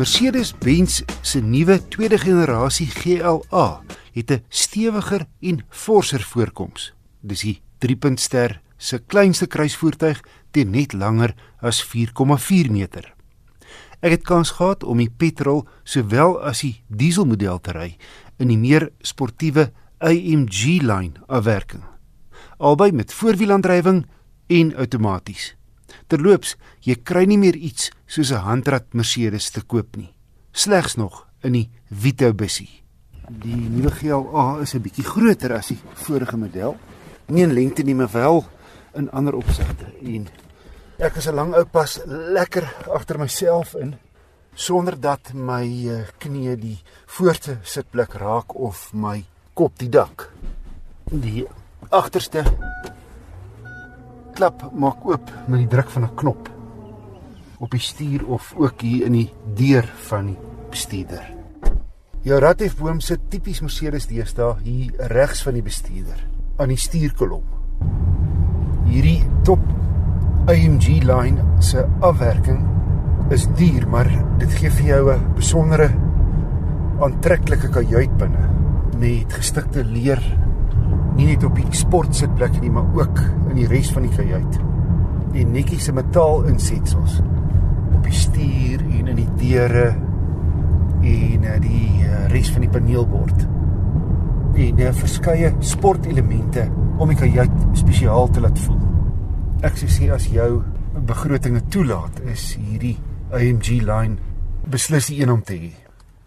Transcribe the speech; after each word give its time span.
Mercedes-Benz 0.00 1.02
se 1.20 1.40
nuwe 1.40 1.88
tweede 1.88 2.18
generasie 2.18 2.86
GLA 2.86 3.82
het 4.12 4.30
'n 4.30 4.44
stewiger 4.48 5.26
en 5.40 5.64
forser 5.68 6.22
voorkoms. 6.22 6.94
Dis 7.20 7.40
die 7.40 7.60
3-puntster 7.78 8.60
se 8.76 8.98
kleinste 8.98 9.46
kruisvoertuig 9.46 10.24
teen 10.50 10.70
net 10.70 10.92
langer 10.92 11.34
as 11.60 11.84
4,4 11.84 12.70
meter. 12.70 13.14
Ek 14.00 14.10
het 14.10 14.22
kans 14.22 14.50
gehad 14.50 14.84
om 14.84 14.96
die 14.96 15.10
petrol 15.16 15.68
sowel 15.82 16.40
as 16.42 16.60
die 16.60 16.82
dieselmodel 16.86 17.60
te 17.60 17.72
ry 17.72 17.96
in 18.36 18.48
die 18.48 18.58
meer 18.58 18.92
sportiewe 19.00 19.72
AMG 19.98 20.80
lyn 20.80 21.16
afwerking. 21.26 21.84
Albei 22.56 22.92
met 22.92 23.12
voorwielaandrywing 23.12 24.06
en 24.46 24.76
outomaties. 24.76 25.59
Terloops, 26.08 26.56
jy 26.80 26.96
kry 27.02 27.24
nie 27.24 27.38
meer 27.38 27.56
iets 27.56 27.90
soos 28.06 28.32
'n 28.32 28.44
handrat 28.46 28.92
Mercedes 28.92 29.50
te 29.50 29.62
koop 29.62 29.96
nie. 29.96 30.12
Slegs 30.52 30.96
nog 30.96 31.26
in 31.42 31.52
die 31.52 31.70
Vito 31.90 32.32
bussie. 32.34 32.82
Die 33.28 33.54
nuwe 33.54 33.90
GLA 33.90 34.60
is 34.60 34.74
'n 34.74 34.82
bietjie 34.82 35.04
groter 35.04 35.52
as 35.52 35.68
die 35.68 35.78
vorige 35.94 36.36
model. 36.36 36.76
Nie 37.26 37.42
in 37.42 37.52
lengte 37.52 37.82
nie, 37.82 37.94
maar 37.94 38.10
wel 38.12 38.44
in 38.94 39.10
ander 39.10 39.34
opsigte. 39.34 39.86
En 40.02 40.28
ek 40.98 41.16
is 41.16 41.28
'n 41.28 41.34
lang 41.34 41.54
ou 41.54 41.64
pas 41.64 42.00
lekker 42.06 42.64
agter 42.94 43.18
myself 43.18 43.74
in 43.74 43.94
sonder 44.54 45.00
dat 45.00 45.32
my 45.32 45.64
uh, 45.88 46.02
knie 46.18 46.56
die 46.56 46.78
voorste 47.06 47.58
sitplek 47.62 48.14
raak 48.14 48.54
of 48.54 48.92
my 48.92 49.24
kop 49.54 49.78
die 49.78 49.88
dak. 49.88 50.32
Die 51.04 51.46
agterste 51.90 52.44
klap 54.40 54.62
maak 54.72 55.02
oop 55.04 55.26
met 55.52 55.58
die 55.60 55.68
druk 55.68 55.90
van 55.92 56.06
'n 56.06 56.14
knop 56.16 56.46
op 57.60 57.70
die 57.70 57.82
stuur 57.84 58.22
of 58.26 58.54
ook 58.56 58.80
hier 58.80 59.04
in 59.04 59.12
die 59.12 59.32
deur 59.54 59.84
van 60.08 60.26
die 60.26 60.38
bestuurder. 60.70 61.26
Jou 62.24 62.38
radhefboom 62.40 63.00
sit 63.00 63.20
tipies 63.28 63.60
Mercedes 63.60 64.06
deesdae 64.06 64.56
hier 64.62 64.92
regs 65.12 65.42
van 65.42 65.54
die 65.54 65.62
bestuurder 65.62 66.24
aan 66.56 66.68
die 66.68 66.80
stuurkolom. 66.80 67.44
Hierdie 68.86 69.28
top 69.44 69.60
AMG 70.46 71.02
line 71.04 71.44
se 71.58 71.84
afwerking 72.00 72.64
is 73.30 73.46
duur, 73.46 73.88
maar 73.88 74.08
dit 74.38 74.52
gee 74.52 74.70
vir 74.70 74.86
jou 74.86 75.12
'n 75.12 75.34
besondere 75.34 75.90
aantreklike 77.00 77.68
kajuit 77.68 78.16
binne 78.16 78.48
met 78.96 79.32
gestikte 79.32 79.84
leer 79.84 80.22
nie 81.20 81.34
net 81.34 81.44
op 81.44 81.56
die 81.58 81.76
sportsitplek 81.76 82.54
nie, 82.62 82.70
maar 82.72 82.86
ook 82.96 83.18
in 83.50 83.58
die 83.58 83.68
res 83.68 83.90
van 83.92 84.06
die 84.06 84.12
kajuit. 84.14 84.58
En 85.36 85.52
netjies 85.52 85.88
se 85.88 85.92
metaal 85.94 86.46
insetsels 86.48 87.18
op 87.92 88.06
die 88.06 88.16
stuur 88.16 88.84
en 88.86 89.10
in 89.12 89.18
die 89.18 89.28
deure 89.40 89.90
en 91.00 91.44
eh, 91.44 91.58
die 91.60 92.06
eh, 92.06 92.24
res 92.32 92.50
van 92.54 92.64
die 92.64 92.72
paneelbord. 92.72 93.44
En 94.54 94.80
'n 94.80 94.94
verskeie 94.94 95.52
sportelemente 95.60 96.68
om 96.98 97.08
die 97.08 97.16
kajuit 97.16 97.52
spesiaal 97.72 98.28
te 98.30 98.40
laat 98.40 98.58
voel. 98.58 98.80
Ek 99.62 99.76
sê 99.76 99.88
sê 99.88 100.10
as 100.12 100.26
jou 100.26 100.62
begrotinge 101.06 101.60
toelaat, 101.68 102.20
is 102.32 102.56
hierdie 102.56 102.96
AMG 103.30 103.80
line 103.84 104.16
beslis 104.64 105.06
die 105.06 105.20
een 105.22 105.30
om 105.30 105.42
te 105.42 105.54
hê. 105.54 105.72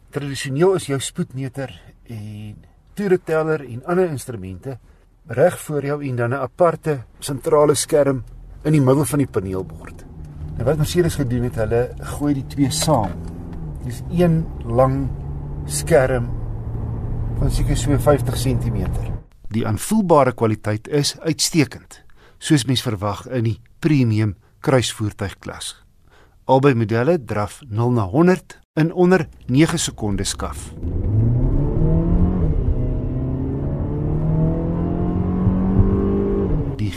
Tradisioneel 0.10 0.76
is 0.76 0.86
jou 0.86 1.00
spoedmeter 1.00 1.74
en 2.08 2.73
toereteller 2.94 3.66
en 3.66 3.86
ander 3.86 4.10
instrumente 4.10 4.78
reg 5.28 5.60
voor 5.60 5.86
jou 5.86 6.04
en 6.04 6.16
dan 6.16 6.30
'n 6.30 6.44
aparte 6.44 7.04
sentrale 7.20 7.76
skerm 7.76 8.24
in 8.64 8.72
die 8.72 8.82
middel 8.82 9.06
van 9.06 9.20
die 9.20 9.28
paneelbord. 9.28 10.06
Nou 10.54 10.66
wat 10.66 10.78
Mercedes 10.78 11.16
gedoen 11.16 11.44
het, 11.44 11.56
hulle 11.56 11.92
gooi 12.00 12.34
die 12.34 12.48
twee 12.48 12.72
saam. 12.72 13.12
Dis 13.84 14.02
een 14.12 14.46
lang 14.66 15.10
skerm 15.66 16.30
van 17.40 17.52
seker 17.52 17.78
so 17.78 17.98
50 17.98 18.36
cm. 18.36 18.86
Die 19.48 19.68
aanvoelbare 19.68 20.34
kwaliteit 20.34 20.88
is 20.88 21.20
uitstekend, 21.20 22.04
soos 22.38 22.66
mens 22.66 22.82
verwag 22.82 23.28
in 23.28 23.44
die 23.44 23.60
premium 23.80 24.36
kruisvoertuigklas. 24.60 25.86
Albei 26.46 26.74
modelle 26.76 27.18
draf 27.24 27.62
0 27.70 27.92
na 27.92 28.04
100 28.04 28.60
in 28.74 28.94
onder 28.94 29.28
9 29.48 29.80
sekondes 29.80 30.30
skaf. 30.30 30.74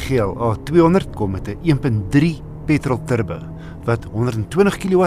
GLA 0.06 0.55
200 0.62 1.15
kom 1.19 1.31
met 1.31 1.49
'n 1.49 1.59
1.3 1.62 2.39
petrol 2.65 3.00
turbo 3.05 3.39
wat 3.84 4.05
120 4.05 4.77
kW 4.78 5.05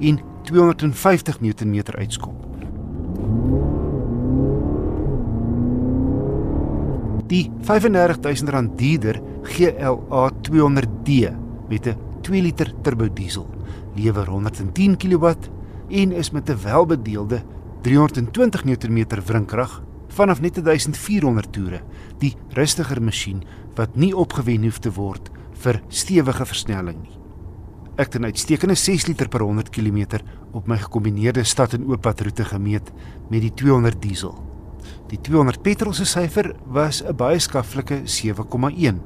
en 0.00 0.18
250 0.42 1.40
Nm 1.40 1.82
uitskop. 1.98 2.34
Die 7.26 7.50
R35000 7.62 8.74
duurder 8.76 9.22
GLA 9.42 10.30
200D 10.42 11.30
met 11.68 11.86
'n 11.86 11.96
2 12.20 12.42
liter 12.42 12.74
turbo 12.82 13.08
diesel 13.12 13.46
lewer 13.94 14.26
110 14.26 14.96
kW 14.96 15.26
en 15.88 16.12
is 16.12 16.30
met 16.30 16.50
'n 16.50 16.58
welbedeelde 16.62 17.42
320 17.82 18.64
Nm 18.64 19.04
wrinkrag 19.26 19.82
vanaf 20.10 20.40
net 20.40 20.58
1400 20.64 21.52
toere, 21.52 21.80
die 22.18 22.34
rustiger 22.56 23.00
masjien 23.02 23.44
wat 23.78 23.96
nie 23.96 24.12
opgewen 24.16 24.66
hoef 24.66 24.78
te 24.82 24.92
word 24.92 25.30
vir 25.62 25.80
stewige 25.88 26.46
versnelling 26.46 27.02
nie. 27.02 27.16
Ek 28.00 28.12
het 28.12 28.22
'n 28.22 28.24
uitstekende 28.24 28.74
6 28.74 29.06
liter 29.06 29.28
per 29.28 29.40
100 29.40 29.70
km 29.70 30.20
op 30.52 30.66
my 30.66 30.78
gekombineerde 30.78 31.44
stad 31.44 31.72
en 31.74 31.86
oop 31.86 32.04
roete 32.04 32.44
gemeet 32.44 32.92
met 33.30 33.40
die 33.40 33.54
200 33.54 34.02
diesel. 34.02 34.34
Die 35.08 35.20
200 35.20 35.62
petrol 35.62 35.92
se 35.92 36.04
syfer 36.04 36.54
was 36.66 37.02
'n 37.02 37.16
baie 37.16 37.38
skaflike 37.38 38.02
7,1. 38.04 39.00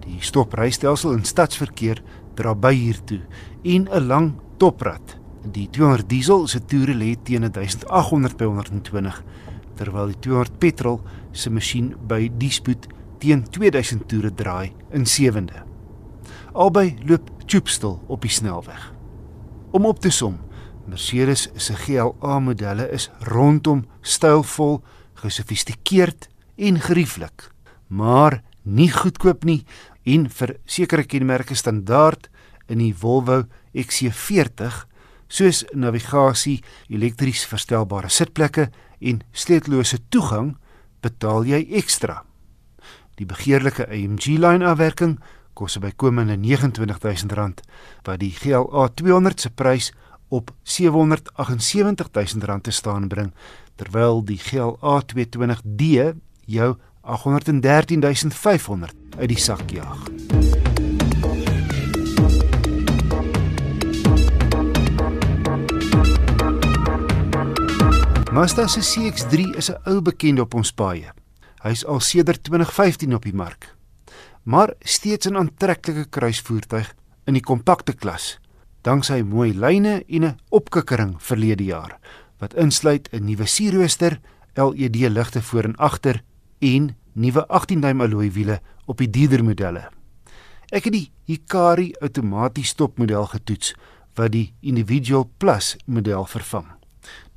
Die 0.00 0.20
stoprystelsel 0.20 1.12
in 1.12 1.24
stadsverkeer 1.24 2.02
dra 2.34 2.54
by 2.54 2.74
hiertoe 2.74 3.20
en 3.62 3.88
'n 3.88 4.06
lang 4.06 4.34
toprad. 4.58 5.18
Die 5.52 5.68
200 5.70 6.08
diesel 6.08 6.46
se 6.46 6.64
toere 6.64 6.94
lê 6.94 7.16
teen 7.22 7.42
1800 7.42 8.36
by 8.36 8.44
120 8.44 9.24
terwyl 9.80 10.12
die 10.12 10.20
200 10.20 10.60
petrol 10.60 11.00
se 11.32 11.50
masjien 11.52 11.94
by 12.08 12.26
die 12.40 12.52
spoed 12.52 12.88
teen 13.20 13.46
2000 13.48 14.06
toere 14.10 14.30
draai 14.36 14.72
in 14.96 15.06
sewende. 15.08 15.64
Albei 16.52 16.98
loop 17.08 17.30
choopstil 17.46 17.98
op 18.08 18.24
die 18.24 18.32
snelweg. 18.32 18.90
Om 19.72 19.86
op 19.86 20.00
te 20.02 20.10
som, 20.12 20.38
Mercedes 20.90 21.46
se 21.54 21.76
GLA 21.78 22.38
modelle 22.42 22.88
is 22.90 23.08
rondom 23.30 23.84
stylvol, 24.02 24.80
gesofistikeerd 25.20 26.28
en 26.58 26.80
gerieflik, 26.80 27.50
maar 27.86 28.40
nie 28.62 28.90
goedkoop 28.90 29.44
nie 29.44 29.62
en 30.08 30.26
vir 30.32 30.56
sekere 30.66 31.04
kenmerke 31.04 31.54
standaard 31.54 32.28
in 32.70 32.80
die 32.82 32.94
Volvo 32.96 33.44
XC40 33.76 34.84
soos 35.30 35.62
navigasie, 35.76 36.58
elektries 36.90 37.44
verstelbare 37.46 38.10
sitplekke 38.10 38.70
en 39.00 39.20
sleutellose 39.32 39.98
toegang 40.08 40.56
betaal 41.00 41.44
jy 41.48 41.66
ekstra. 41.80 42.22
Die 43.20 43.26
begeerlike 43.28 43.88
AMG 43.88 44.38
lyn 44.40 44.62
afwerking 44.64 45.18
kos 45.58 45.78
bykomende 45.82 46.36
R29000 46.36 47.60
wat 48.06 48.20
die 48.22 48.32
GLA 48.32 48.88
200 48.96 49.40
se 49.40 49.50
prys 49.50 49.92
op 50.30 50.50
R778000 50.64 52.60
te 52.62 52.70
staan 52.70 53.08
bring 53.08 53.32
terwyl 53.76 54.24
die 54.24 54.38
GLA 54.38 55.02
220D 55.12 55.82
jou 56.46 56.76
813500 57.00 58.94
uit 59.18 59.28
die 59.28 59.40
sak 59.40 59.70
jaag. 59.70 60.69
Mazda 68.40 68.66
se 68.66 68.80
CX-3 68.80 69.56
is 69.56 69.68
'n 69.70 69.76
ou 69.84 70.00
bekende 70.00 70.40
op 70.40 70.54
ons 70.54 70.72
paaie. 70.72 71.12
Hy's 71.62 71.84
al 71.84 72.00
sedert 72.00 72.42
2015 72.44 73.14
op 73.14 73.22
die 73.22 73.34
mark. 73.34 73.76
Maar 74.42 74.74
steeds 74.80 75.26
'n 75.28 75.36
aantreklike 75.36 76.04
kruisvoertuig 76.04 76.94
in 77.24 77.32
die 77.32 77.42
kompakte 77.42 77.92
klas, 77.92 78.38
danksy 78.80 79.20
mooi 79.22 79.52
lyne 79.52 80.04
en 80.08 80.24
'n 80.24 80.38
opkikkering 80.48 81.22
verlede 81.22 81.64
jaar 81.64 81.98
wat 82.38 82.54
insluit 82.54 83.08
'n 83.12 83.24
nuwe 83.24 83.46
sierrooster, 83.46 84.20
LED 84.54 84.96
ligte 84.96 85.42
voor 85.42 85.64
en 85.64 85.76
agter 85.76 86.22
en 86.58 86.96
nuwe 87.12 87.46
18-duim 87.48 88.00
alloy 88.00 88.32
wiele 88.32 88.60
op 88.86 88.98
die 88.98 89.10
dierder 89.10 89.44
modelle. 89.44 89.90
Ek 90.70 90.84
het 90.84 90.92
die 90.92 91.10
Hikari 91.24 91.92
outomaties 92.00 92.68
stopmodel 92.68 93.26
getoets 93.26 93.74
wat 94.14 94.32
die 94.32 94.54
Individual 94.60 95.30
Plus 95.36 95.76
model 95.86 96.24
vervang. 96.24 96.79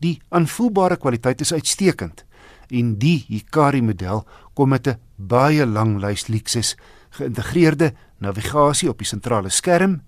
Die 0.04 0.20
aanvoelbare 0.36 0.98
kwaliteit 1.00 1.42
is 1.42 1.54
uitstekend 1.54 2.26
en 2.74 2.96
die 3.00 3.26
Hikari 3.28 3.82
model 3.82 4.26
kom 4.54 4.70
met 4.70 4.88
'n 4.88 5.00
baie 5.16 5.66
lang 5.66 6.00
lys 6.02 6.28
Lexus 6.28 6.76
geïntegreerde 7.10 7.94
navigasie 8.20 8.90
op 8.90 8.98
die 8.98 9.08
sentrale 9.08 9.50
skerm, 9.50 10.02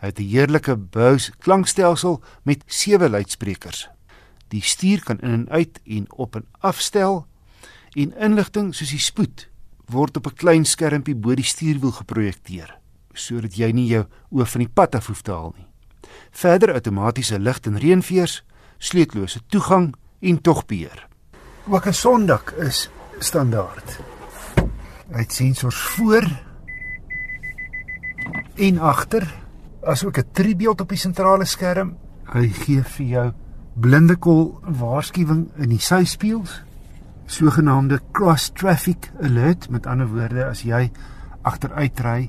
Hy 0.00 0.06
het 0.12 0.18
'n 0.20 0.28
heerlike 0.28 0.76
Bose 0.76 1.32
klankstelsel 1.38 2.22
met 2.42 2.62
sewe 2.66 3.08
luidsprekers. 3.08 3.88
Die 4.48 4.62
stuur 4.62 5.02
kan 5.02 5.20
in 5.20 5.30
en 5.30 5.48
uit 5.48 5.80
en 5.84 6.12
op 6.12 6.36
en 6.36 6.46
afstel 6.60 7.26
en 7.92 8.16
inligting 8.16 8.74
soos 8.74 8.90
die 8.90 8.98
spoed 8.98 9.48
word 9.86 10.16
op 10.16 10.26
'n 10.26 10.34
klein 10.34 10.64
skermpie 10.64 11.14
bo 11.14 11.34
die 11.34 11.44
stuurwiel 11.44 11.90
geprojekteer 11.92 12.78
sodat 13.12 13.56
jy 13.56 13.70
nie 13.70 13.86
jou 13.86 14.04
oë 14.30 14.46
van 14.46 14.60
die 14.60 14.72
pad 14.74 14.94
af 14.94 15.06
hoef 15.06 15.22
te 15.22 15.30
haal 15.32 15.54
nie. 15.56 15.66
Verder 16.30 16.72
outomatiese 16.72 17.38
lig 17.38 17.60
en 17.60 17.78
reënveers, 17.78 18.44
sleutellose 18.78 19.40
toegang 19.46 19.94
en 20.20 20.40
togbeheer. 20.40 21.08
Ook 21.68 21.86
'n 21.86 21.92
sondak 21.92 22.50
is 22.50 22.90
standaard. 23.18 24.00
Hy 25.12 25.18
het 25.18 25.32
sensors 25.32 25.76
voor 25.76 26.24
en 28.54 28.78
agter, 28.78 29.34
asook 29.82 30.18
'n 30.18 30.28
tribeeld 30.32 30.80
op 30.80 30.88
die 30.88 30.98
sentrale 30.98 31.44
skerm. 31.44 31.96
Hy 32.32 32.48
gee 32.48 32.82
vir 32.82 33.06
jou 33.06 33.32
blindekol 33.74 34.60
waarskuwing 34.62 35.50
in 35.56 35.68
die 35.68 35.80
syspieëls 35.80 36.66
sogenaamde 37.26 38.00
cross 38.12 38.50
traffic 38.54 39.10
alert 39.22 39.68
met 39.70 39.86
ander 39.86 40.08
woorde 40.08 40.44
as 40.46 40.62
jy 40.66 40.86
agteruit 41.46 42.00
ry 42.06 42.20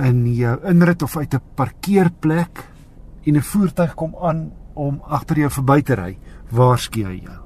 in 0.00 0.24
jou 0.34 0.54
inrit 0.68 1.02
of 1.04 1.16
uit 1.16 1.34
'n 1.34 1.42
parkeerplek 1.54 2.64
en 3.24 3.36
'n 3.36 3.42
voertuig 3.42 3.94
kom 3.94 4.16
aan 4.16 4.52
om 4.74 5.00
agter 5.06 5.38
jou 5.44 5.50
verby 5.50 5.82
te 5.82 5.96
ry, 5.98 6.12
waarsku 6.50 7.04
hy 7.06 7.18
jou. 7.24 7.40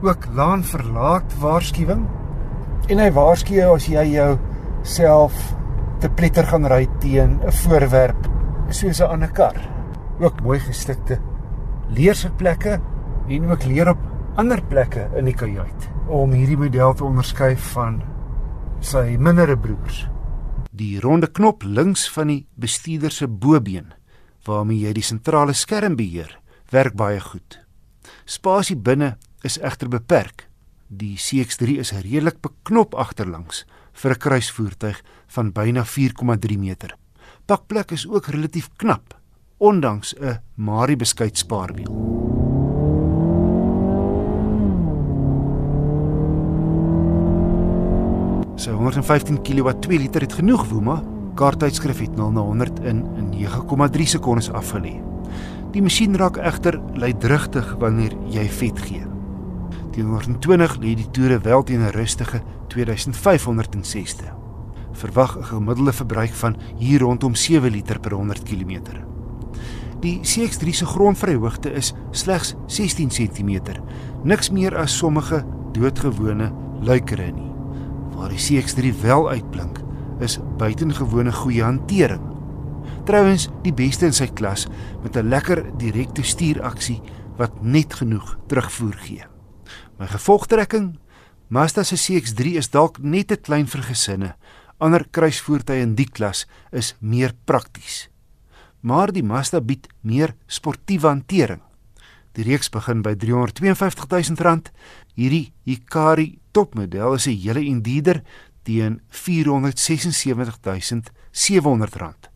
Ook 0.00 0.26
laan 0.34 0.62
verlaat 0.64 1.34
waarskuwing 1.40 2.06
en 2.88 2.98
hy 2.98 3.10
waarsku 3.12 3.54
jou 3.54 3.74
as 3.76 3.88
jy 3.90 4.04
jou 4.14 4.30
self 4.82 5.36
te 6.00 6.08
pletter 6.08 6.46
gaan 6.48 6.64
ry 6.64 6.86
teen 7.00 7.40
'n 7.44 7.52
voorwerp 7.62 8.28
soos 8.70 9.00
'n 9.00 9.10
ander 9.12 9.32
kar. 9.32 9.56
Ook 10.20 10.40
mooi 10.42 10.58
gestikte 10.58 11.20
leersitplekke 11.90 12.80
en 13.28 13.50
ook 13.50 13.64
leer 13.64 13.88
op 13.88 13.98
ander 14.36 14.62
plekke 14.62 15.08
in 15.18 15.24
die 15.24 15.34
kajuit 15.34 15.90
om 16.08 16.32
hierdie 16.32 16.58
model 16.58 16.94
te 16.94 17.04
onderskei 17.04 17.56
van 17.56 18.02
sy 18.80 19.16
mindere 19.18 19.56
broers. 19.58 20.08
Die 20.70 21.00
ronde 21.00 21.26
knop 21.26 21.62
links 21.62 22.10
van 22.10 22.26
die 22.26 22.46
bestuurder 22.54 23.10
se 23.10 23.28
bobeen 23.28 23.92
waarmee 24.44 24.78
jy 24.78 24.92
die 24.92 25.02
sentrale 25.02 25.52
skerm 25.52 25.96
beheer, 25.96 26.38
werk 26.70 26.94
baie 26.94 27.20
goed. 27.20 27.60
Spasie 28.24 28.76
binne 28.76 29.16
is 29.42 29.58
egter 29.58 29.88
beperk. 29.88 30.48
Die 30.88 31.16
CX3 31.16 31.78
is 31.78 31.92
redelik 31.92 32.40
beknop 32.42 32.94
agterlangs 32.94 33.64
vir 33.92 34.10
'n 34.12 34.18
kruisvoertuig 34.18 35.02
van 35.28 35.52
byna 35.52 35.84
4,3 35.84 36.58
meter. 36.58 36.96
Pakplek 37.46 37.90
is 37.92 38.06
ook 38.06 38.26
relatief 38.26 38.70
knap 38.76 39.14
ondanks 39.58 40.14
'n 40.14 40.40
Mari 40.54 40.96
beskuit 40.96 41.38
spaarwiel. 41.38 41.92
Sy 48.56 48.70
115 48.70 49.42
kW 49.42 49.68
2 49.80 49.98
liter 49.98 50.20
het 50.20 50.32
genoeg 50.32 50.68
woema. 50.68 51.19
Kaarttydskrif 51.40 52.02
het 52.04 52.16
0 52.16 52.30
na 52.36 52.40
100 52.40 52.80
in 52.84 52.98
9,3 53.32 54.02
sekondes 54.04 54.50
afgelê. 54.52 54.98
Die 55.72 55.80
masjien 55.80 56.16
raak 56.20 56.36
egter 56.36 56.76
luidrigtig 57.00 57.70
wanneer 57.80 58.12
jy 58.28 58.44
vet 58.58 58.82
gee. 58.84 59.06
Die 59.94 60.04
120 60.04 60.76
lê 60.82 60.92
die 60.98 61.08
toere 61.16 61.38
wel 61.40 61.64
teen 61.64 61.80
'n 61.80 61.94
rustige 61.96 62.42
2560. 62.68 64.34
Verwag 64.92 65.38
'n 65.38 65.44
gemiddelde 65.44 65.92
verbruik 65.92 66.34
van 66.34 66.56
hier 66.76 67.00
rondom 67.00 67.34
7 67.34 67.70
liter 67.70 68.00
per 68.00 68.12
100 68.12 68.42
km. 68.42 68.80
Die 70.00 70.20
CX3 70.22 70.72
se 70.72 70.86
grondvryhoogte 70.86 71.72
is 71.72 71.94
slegs 72.10 72.54
16 72.66 73.08
cm, 73.08 73.60
niks 74.24 74.50
meer 74.50 74.76
as 74.76 74.96
sommige 74.98 75.44
doodgewone 75.72 76.52
luikere 76.80 77.32
nie 77.32 77.50
waar 78.20 78.28
die 78.28 78.38
CX3 78.38 79.00
wel 79.00 79.30
uitblink, 79.30 79.79
is 80.20 80.38
buitengewone 80.58 81.32
goeie 81.32 81.62
hantering. 81.64 82.22
Trouwens, 83.04 83.48
die 83.64 83.72
beste 83.72 84.06
in 84.06 84.12
sy 84.16 84.28
klas 84.28 84.66
met 85.02 85.16
'n 85.16 85.28
lekker 85.28 85.64
direkte 85.78 86.22
stuuraksie 86.22 87.00
wat 87.36 87.62
net 87.62 87.94
genoeg 87.94 88.36
terugvoer 88.46 88.96
gee. 89.00 89.24
My 89.98 90.06
gevolgtrekking, 90.06 90.98
Mazda 91.48 91.82
se 91.82 91.96
CX3 91.96 92.56
is 92.56 92.70
dalk 92.70 92.98
net 93.02 93.28
te 93.28 93.36
klein 93.36 93.66
vir 93.66 93.82
gesinne. 93.82 94.34
Ander 94.78 95.04
kruisvoertuie 95.10 95.82
in 95.82 95.94
die 95.94 96.06
klas 96.06 96.46
is 96.72 96.94
meer 97.00 97.32
prakties. 97.44 98.08
Maar 98.80 99.12
die 99.12 99.22
Mazda 99.22 99.60
bied 99.60 99.88
meer 100.00 100.34
sportiewe 100.46 101.08
hantering. 101.08 101.60
Die 102.32 102.44
reeks 102.46 102.70
begin 102.70 103.02
by 103.02 103.16
R352 103.18 104.30
000. 104.38 104.70
Hierdie 105.18 105.52
Hikari 105.66 106.38
topmodel 106.52 107.14
is 107.14 107.26
'n 107.26 107.36
hele 107.36 107.64
indieder 107.64 108.22
teen 108.62 109.00
R476 109.10 110.08
700. 111.30 112.30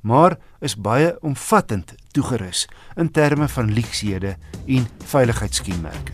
Maar 0.00 0.38
is 0.60 0.76
baie 0.76 1.16
omvattend 1.20 1.94
toegerus 2.10 2.68
in 2.96 3.10
terme 3.10 3.48
van 3.48 3.72
leksede 3.72 4.36
en 4.66 4.86
veiligheidskenmerke. 5.04 6.12